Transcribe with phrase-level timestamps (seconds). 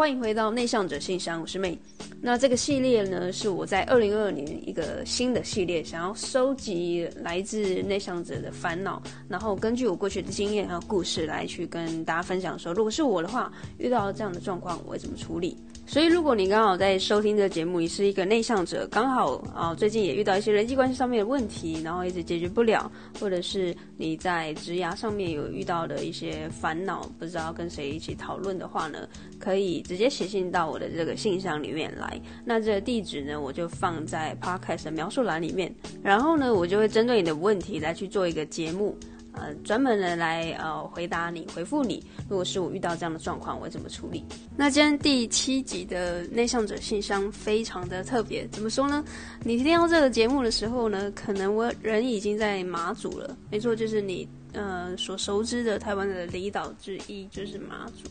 [0.00, 1.78] 欢迎回到内向者信箱，我是妹。
[2.22, 15.54] 那这个系列呢，是我在二零二二年一个新的系列，想要收集来自内向者的烦恼，然后根据我过去的经验和故事来去跟大家分享说，如果是我的话，遇到这样的状况，我会怎么处理？
[15.90, 22.88] 所以，如果你刚好在收听这个节目，你是一个内向者，刚好啊最近也遇到一些人际关系上面的问题，然后一直解决不了，
[23.18, 29.00] 或者是你在职涯上面有遇到的一些烦恼，不知道跟谁一起讨论的话呢，
[29.40, 32.20] 可以直接写信到我的这个信箱里面来。
[32.44, 38.96] 那这个地址呢，我就放在 Podcast 的描述栏里面，然后呢，我就会针对你的问题来去做一个节目。
[39.32, 42.04] 呃，专门的来呃回答你，回复你。
[42.28, 44.24] 如果是我遇到这样的状况，我会怎么处理？
[44.56, 49.04] 那今天第七集的内向者信箱非常的特别，怎么说呢？
[49.44, 53.36] 你听到这个节目的时候呢，可能我人已经在马祖了。
[53.50, 58.10] 没错，就是你呃所熟知的台湾的离岛之一，就是马祖。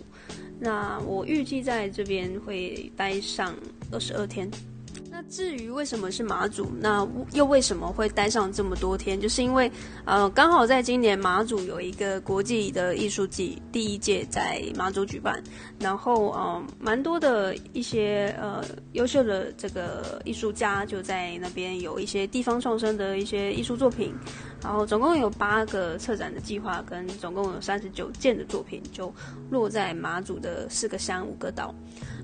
[0.60, 3.56] 那我预计在这边会待上
[3.92, 4.50] 二十二天。
[5.30, 9.22] 至于为什么是马祖，那又为什么会待上这么多天？
[9.22, 9.72] 就是因为，
[10.04, 15.42] 呃，刚好在今年马祖有一个国际的艺术季，第一届在马祖举办，
[15.80, 24.14] 然后，呃，蛮多的一些呃优秀的这个艺术家就在那边有一些地方创生的一些艺术作品，
[24.64, 29.14] 然后总共有八个策展的计划，跟总共有三十九件的作品就
[29.52, 31.74] 落在马祖的四个乡五个岛。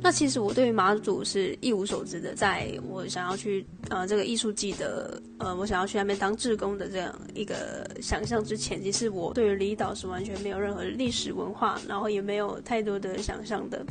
[0.06, 13.84] 那其实我对于马祖是一无所知的，在我想要去呃这个艺术季的呃我想要去那边当志工的这样一个想象之前，其实我对于离岛是完全没有任何历史文化，然后也没有太多的想象的。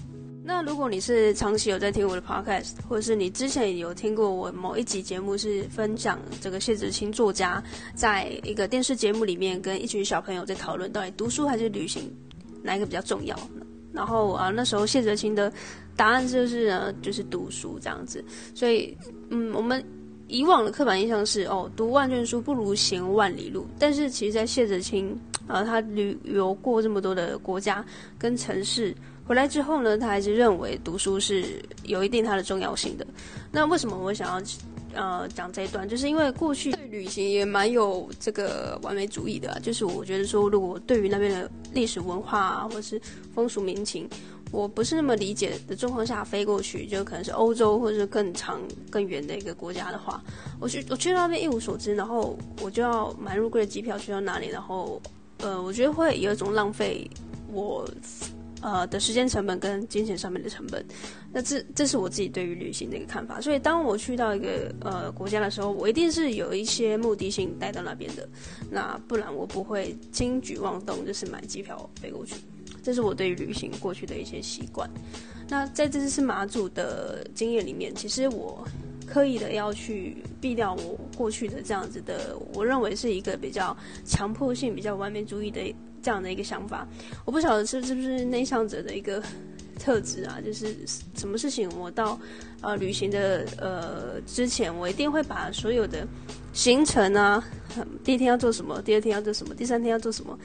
[0.45, 7.61] 那如果你是长期有在听我的 podcast，或者是你之前有听过我某一集节目是分享这个谢子清作家
[7.97, 12.09] 在一个电视节目里面跟一群小朋友在讨论到底读书还是旅行
[12.63, 13.37] 哪一个比较重要，
[13.95, 15.51] 然后啊那时候谢哲青的。
[15.97, 18.25] 答案就是呢，就是读书这样子。
[18.53, 18.99] 所以，
[19.31, 19.81] 嗯，我们
[20.27, 23.65] 以往的刻板印象是，哦，读万卷书不如行万里路。
[23.79, 25.17] 但是，其实，在谢哲青
[25.47, 27.85] 啊，他旅游过这么多的国家
[28.19, 28.93] 跟城市，
[29.25, 33.07] 回来之后呢，他还是认为读书是有一定它的重要性的。
[33.53, 34.43] 那为什么我想要
[35.01, 35.89] 呃讲这一段？
[35.89, 43.01] 就是因为过去旅行也蛮有这个完美主义的，就是我觉得说，如果对于那边的历史文化啊，或是
[43.35, 44.09] 风俗民情，
[44.53, 50.23] 我不是那么理解的状况下飞过去，就可能是欧洲或者是更长更远的一个国家的话，
[50.61, 55.03] 我去我去到那边一无所知，然后我就要买入贵的机票去到那里，然后
[55.39, 57.11] 呃，我觉得会有一种浪费
[57.53, 57.89] 我
[58.65, 60.83] 呃的时间成本跟金钱上面的成本。
[61.31, 63.39] 那这这是我自己对于旅行的一个看法。
[63.43, 68.27] 所以当我去到一个呃国家的时候，我一定是有一些目的性带到那边的，
[68.71, 72.37] 那不然我不会轻举妄动，就是买机票飞过去。
[72.83, 74.89] 这是我对于旅行过去的一些习惯。
[75.47, 78.67] 那在这次马祖的经验里面，其实我
[79.07, 83.77] 刻意的要去避掉我过去的这样子的，我认为是一个比较
[84.07, 85.61] 强迫性、比较完美主义的
[86.05, 86.87] 这样的一个想法。
[87.25, 89.23] 我不晓得是是不是内向者的一个
[89.81, 90.77] 特质啊，就是
[91.17, 92.19] 什么事情我到
[92.61, 96.07] 呃旅行的呃之前，我一定会把所有的
[96.53, 97.43] 行程啊，
[98.05, 100.39] 第一天要做什么，第二天要做什么，第三天要做什么。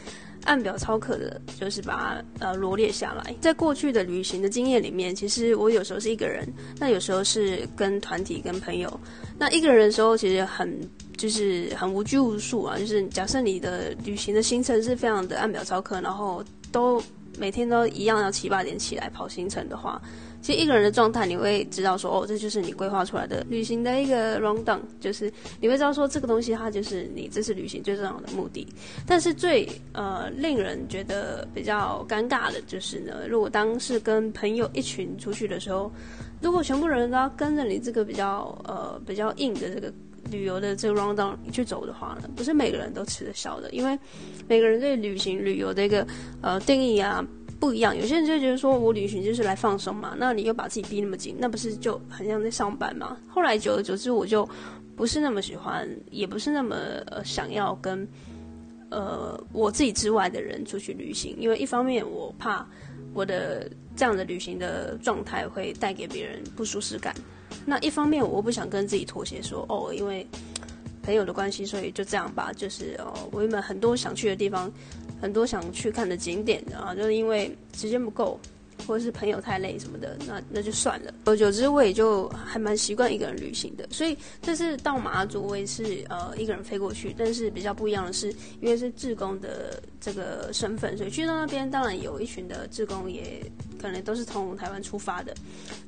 [0.45, 3.35] 按表操课的，就是把它呃罗列下来。
[3.41, 6.47] 在过去的旅行的经验里面，其实我有时候是一个人，
[6.79, 8.99] 那有时候是跟团体、跟朋友。
[9.37, 10.79] 那一个人的时候，其实很
[11.19, 12.80] 就是很无拘无束啊。
[12.80, 16.41] 就是假设你的旅行的行程是非常的按表操课，然后
[16.72, 17.03] 都
[17.38, 20.02] 每天都一样要七八点起来跑行程的话。
[20.41, 28.66] 其实一个人的状态，你会知道说，哦，这就是你规划出来的旅行的一个 rundown，就是你会知道说，这个东西它就是你这次旅行最重要的目的。
[29.06, 35.91] 但是最呃令人觉得比较尴尬的就是呢，如果当是跟朋友一群出去的时候，
[36.41, 39.92] 如果全部人都要跟着你这个比较呃比较硬的这个
[40.31, 43.97] 旅游的这个 rundown 去走的话呢，不是每个人都吃得消的，因为
[44.47, 46.05] 每个人对旅行旅游的一个
[46.41, 47.25] 呃定义啊。
[47.59, 53.17] 不一样，有些人就觉得说，我旅行就是来放松嘛，那你又把自己逼那么紧，那不是就很像在上班吗？
[53.27, 54.47] 后来久而久之，我就
[54.95, 56.77] 不是那么喜欢，也不是那么
[57.07, 58.07] 呃想要跟
[58.89, 62.65] 呃我自己之外的人出去旅行，因为一方面我怕
[63.13, 67.13] 我的这样的旅行的状态会带给别人不舒适感，
[67.65, 70.25] 那一方面我不想跟自己妥协说，哦，因为
[71.03, 74.71] 朋友的关系，所以就这样吧，就是哦，我原本很多想去的地方。
[75.21, 78.39] 很多想去看的景点啊，就是因为时间不够，
[78.88, 81.11] 或者是朋友太累什么的，那那就算了。
[81.25, 83.85] 久而久之，我也就还蛮习惯一个人旅行的。
[83.91, 87.13] 所以这次到马祖，我也是呃一个人飞过去。
[87.17, 88.29] 但是比较不一样的是，
[88.62, 93.45] 因为是志工的这个身份，所以去到那边当然有一群的志工也
[93.79, 95.33] 可能都是从台湾出发的，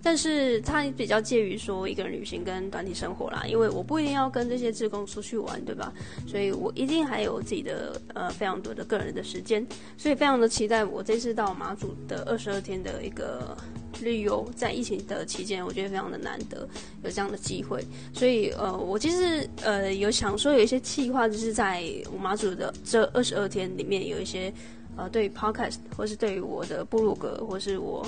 [0.02, 5.92] 但是它比较介于说一个人旅行跟团体生活啦，因为我不一定要跟这些志工出去玩，对吧？
[6.26, 9.66] 所以我一定还有自己的呃非常多的个人的时间，
[9.98, 13.56] 所以非常的期待我这次到马祖的二十二天的一个
[14.02, 16.68] 旅游，在疫情的期间，我觉得非常的难得
[17.04, 24.52] 有这样的机会，所以呃，我其实呃有想说有一些计划，就是在我马祖的这二十二天里面有一些。
[24.98, 28.06] 呃，对于 Podcast 或是对于我的部落格，或是我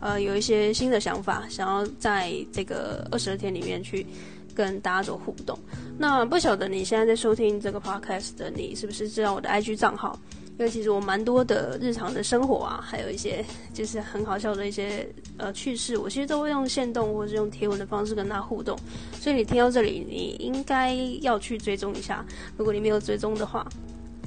[0.00, 4.06] 呃有一些新的想法，想要在这个二十二天里面去
[4.54, 5.58] 跟大家做互动。
[5.98, 10.18] 那不晓得你现在在收听这个 Podcast 的你，是不是知道我的 IG 账号？
[10.58, 13.44] 因为其实我蛮多的日常的生活啊，还有一些
[13.74, 15.06] 就是很好笑的一些
[15.36, 18.74] 呃趣事，我其实都会用线动或是用贴文的方式跟他互动。
[19.20, 22.24] 所以你听到这里，你应该要去追踪一下。
[22.56, 23.68] 如果你没有追踪的话，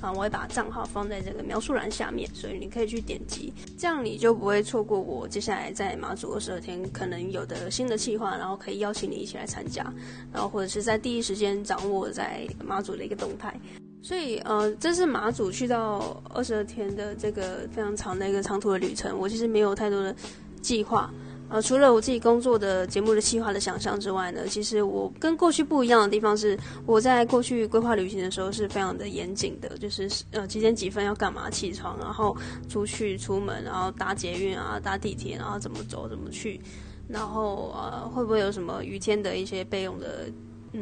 [0.01, 9.83] 啊，我会把账号放在这个描述栏下面，所以你可以去点击，这样你就不会错过我接下来在马祖二十二天可能有的新的计划，然后可以邀请你一起来参加，
[10.31, 13.53] 然后或者是在第一时间掌握在马祖的一个动态。
[14.01, 20.15] 所以，呃，这是马祖去到二十二天的这个非常长的一个长途的旅程，我其实没有太多的
[20.61, 21.11] 计划。
[21.49, 32.37] 呃，除了我自己工作的节目的计划的想象之外呢，其实我跟过去不一样的地方是，我在过去规划旅行的时候是非常的严谨的，就是呃几点几分要干嘛起床，然后
[32.69, 36.61] 出去出门，然后搭捷运啊，搭地铁，然后怎么走怎么去，
[37.07, 40.29] 然后呃会不会有什么雨天的一些备用的
[40.73, 40.81] 嗯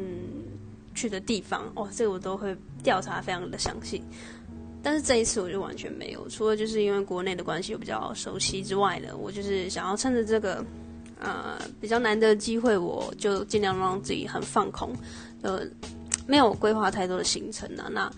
[0.93, 2.53] 去的地方哦，这个我都会
[2.83, 4.03] 调查非常的详细。
[4.87, 10.63] 但是这一次我就完全没有，除了就是因为国内的关系我比较熟悉之外呢，我就是想要趁着这个，
[11.19, 14.93] 呃，比较难得的机会，我就尽量让自己很放空，
[15.41, 15.59] 呃，
[16.25, 17.89] 没有规划太多的行程啊。
[17.91, 18.09] 那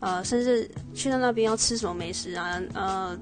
[0.00, 3.18] 呃，甚至去到那边要吃什么美食啊，呃，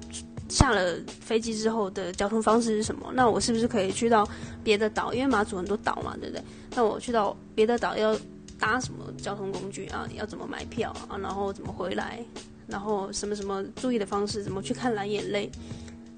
[0.49, 3.09] 下了飞机之后的交通方式是什么？
[3.13, 4.27] 那我是不是可以去到
[4.65, 5.13] 别的岛？
[5.13, 6.43] 因为马祖很多岛嘛，对不对？
[6.75, 8.13] 那我去到别的岛要
[8.59, 10.05] 搭什么交通工具啊？
[10.13, 11.17] 要怎么买票啊？
[11.17, 12.19] 然后怎么回来？
[12.67, 15.49] 然后什么什么注意的方式，怎么去看蓝眼泪，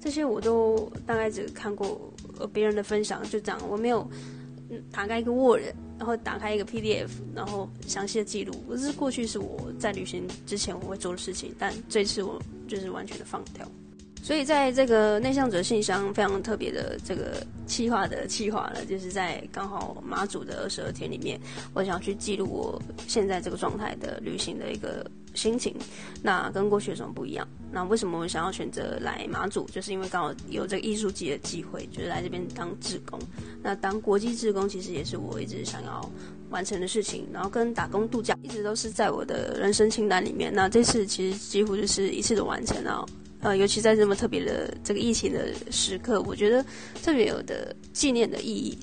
[0.00, 3.60] 这些我都大概只看过呃别人的分享，就这样。
[3.68, 4.08] 我没有
[4.90, 5.62] 打开一个 Word，
[5.98, 8.52] 然后打开一个 PDF，然后详细的记录。
[8.70, 13.66] 这是过去是我在旅行之前我会做的事情，但这次我就是完全的放掉。
[14.22, 21.40] 所以在这个内向者信箱非常特别的这个企划的企划了，就是在刚好马祖的二十二天里面，
[21.74, 25.08] 我想去记录我现在这个状态的旅行的一个。
[25.34, 25.74] 心情，
[26.22, 27.46] 那跟过去有什么不一样？
[27.72, 29.64] 那为什么我想要选择来马祖？
[29.66, 33.18] 就是因为刚好有这个艺术季的机会，就是来这边当志工。
[33.62, 36.10] 那当国际志工其实也是我一直想要
[36.50, 37.28] 完成的事情。
[37.32, 40.52] 然后跟打工度假一直都是在我的人生清单里面。
[40.52, 43.06] 那这次其实几乎就是一次的完成啊。
[43.42, 46.62] 呃，尤其在这么特别的这个疫情的时刻，我觉得
[47.02, 48.76] 特别有的纪念的意义。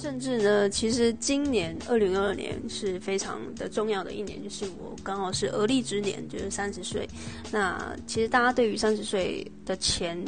[0.00, 7.08] 甚至呢，其实今年二零二二年是非常的重要的一年，就是我刚好是而立之年，就是三十岁。
[7.52, 10.18] 那其实大家对于三十岁的前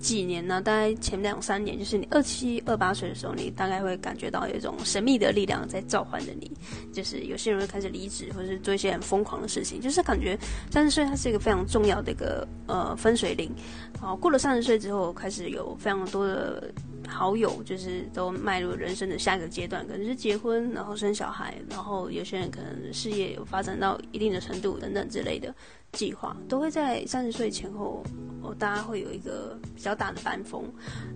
[0.00, 6.50] 几年呢，大概前两三年，就是你二七二八岁的时候，你大概会感觉到有一种神秘的力量在召唤着你。
[6.92, 9.80] 就是有些人会开始离职，或者是做一些很疯狂的事情。
[9.80, 10.36] 就是感觉
[10.70, 13.52] 三十岁它是一个非常重要的一个呃分水岭。
[14.00, 16.72] 好，过了三十岁之后，开始有非常多的。
[17.08, 25.54] 好友就是都迈入人生的下一个阶段，可能是结婚，然后生小孩，然后有些人可能事业有发展到一定的程度等等之类的
[25.92, 28.02] 计划，都会在三十岁前后，
[28.42, 30.64] 哦，大家会有一个比较大的班风。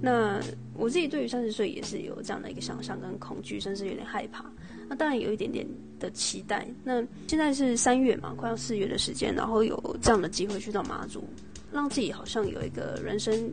[0.00, 0.40] 那
[0.74, 4.44] 我自己对于三十岁也是有这样的一个想象跟恐惧，甚至有点害怕。
[4.88, 5.66] 那当然有一点点
[5.98, 6.66] 的期待。
[6.82, 11.24] 那现在是三月嘛，快要四月的时间，然后有这样的机会去到马祖，
[11.72, 13.52] 让自己好像有一个人生。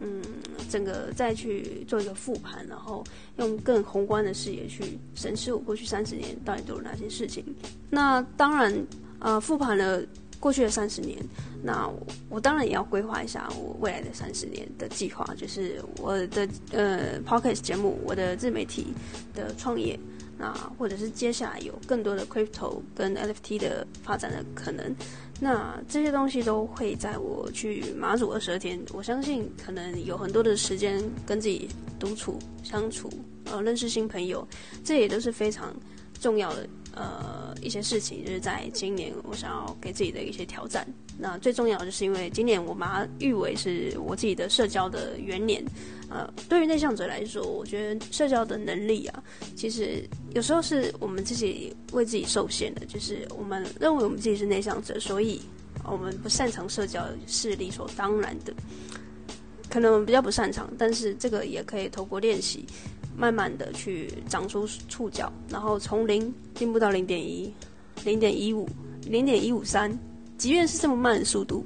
[0.00, 0.22] 嗯，
[0.68, 3.04] 整个再去做一个复盘，然后
[3.36, 7.44] 用更宏观的视野去审视我过去三十年到底做了哪些事情。
[7.90, 8.74] 那当然，
[9.18, 10.02] 呃，复盘了
[10.38, 11.18] 过去的三十年，
[11.62, 11.90] 那
[12.28, 18.94] 我，当然也要规划一下我未来的三十年的计划，就是我的呃 Podcast 节目，我的自媒体
[19.34, 19.98] 的创业。
[20.40, 24.96] 那或者是接下来有更多的 crypto 跟 NFT 的发展的可能，
[25.38, 31.68] 那这些东西都会在我去马祖二十二天，我相信可能有很多的时间跟自己
[31.98, 33.10] 独处相处，
[33.44, 34.46] 呃，认识新朋友，
[34.82, 35.76] 这也都是非常
[36.18, 36.66] 重要的。
[36.92, 40.84] 呃，一些事情就是在今年，我想要给自己的一些挑战。
[41.16, 45.64] 那最重要就是因为今年我把它誉为是我自己的社交的元年。
[46.08, 49.22] 呃，对于内向者来说，我觉得社交的能力啊，
[49.54, 50.02] 其实
[50.34, 52.84] 有时候是我们自己为自己受限的。
[52.86, 55.40] 就是我们认为我们自己是内向者，所以
[55.84, 58.52] 我们不擅长社交是理所当然的。
[59.68, 62.64] 可能我们比较不擅长，但是这个也可以透过练习，
[63.16, 67.52] 慢慢的去长出触角，然后从零进步到零点一、
[68.04, 68.68] 零点一五、
[69.02, 69.96] 零点一五三，
[70.36, 71.64] 即便是这么慢的速度，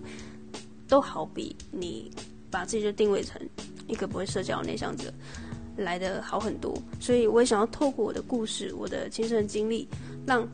[0.86, 2.10] 都好比你
[2.50, 3.40] 把自己就定位成
[3.86, 5.10] 一个不会社交的内向者
[5.76, 6.76] 来的好很多。
[7.00, 9.88] 所以我也想要透过我的故事、我的亲身经历，
[10.26, 10.48] 让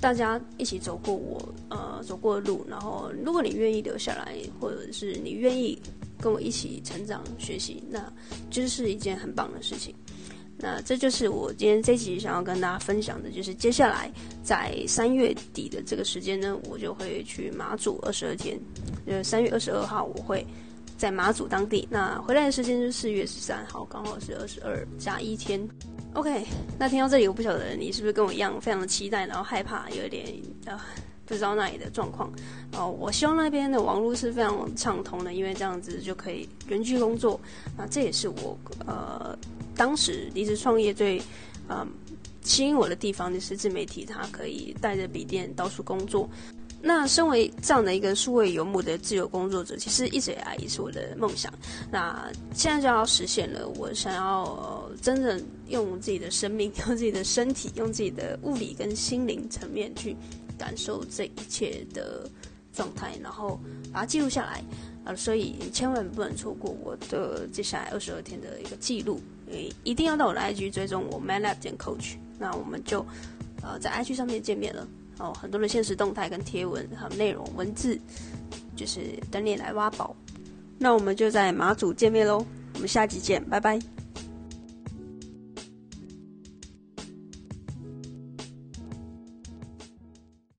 [0.00, 2.64] 大家一起走过我呃走过的路。
[2.68, 5.78] 然后，如果你愿意留下来，或者是你愿意。
[6.20, 8.10] 跟我一起成长学习，那
[8.48, 9.94] 就是一件很棒的事情。
[10.56, 14.10] 那这就是我今天这集想要跟大家分享的，就是接下来
[14.42, 18.58] 在三月底的这个时间呢，我就会去马祖二十二天。
[19.04, 20.46] 就是，三月二十二号我会
[21.04, 25.60] 在马祖当地，那回来的时间是四月十三号，刚好是二十二加一天。
[26.14, 26.46] OK，
[26.78, 30.24] 那听到这里，我不晓得你是不是跟我一样非常的期待，然后害怕，有点
[30.64, 30.80] 呃。
[31.26, 32.30] 不知道那里的状况
[32.72, 37.38] 哦，我希望那边的网络是非常畅通的，因为这样子就可以远距工作。
[37.76, 39.36] 那这也是我呃
[39.74, 41.20] 当时离职创业最
[41.68, 41.86] 呃
[42.42, 46.28] 吸引我的地方，就是自媒体，它可以带着笔电到处工作。
[46.84, 51.52] 那身为这样的一个数位游牧的自由工作者，其实一直以来也是我的梦想。
[51.90, 60.14] 那现在就要实现了，我想要、真正用自己的生命、用自己的身体、用自己的物理跟心灵层面去。
[60.56, 62.30] 感受这一切的
[62.72, 63.58] 状态，然后
[63.92, 64.62] 把它记录下来、
[65.04, 65.16] 呃！
[65.16, 73.04] 所以千万不能错过我的接下来二十二天的一个记录，诶，一定要到我的 IG 追踪我 MyLab 点 Coach，那我们就
[73.62, 74.86] 呃在 IG 上面见面了
[75.18, 77.98] 哦，很多的现实动态跟贴文还有内容文字，
[78.74, 80.14] 就是等你来挖宝。
[80.78, 82.44] 那我们就在马祖见面喽，
[82.74, 83.78] 我们下集见，拜拜。